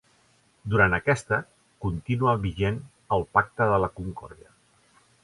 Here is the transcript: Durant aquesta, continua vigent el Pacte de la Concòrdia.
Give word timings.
Durant 0.73 0.95
aquesta, 0.97 1.37
continua 1.85 2.35
vigent 2.47 2.79
el 3.19 3.27
Pacte 3.39 3.69
de 3.75 3.79
la 3.85 3.91
Concòrdia. 4.01 4.51